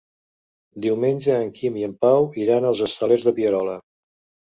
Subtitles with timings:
[0.85, 3.81] Diumenge en Quim i en Pau iran als Hostalets de Pierola.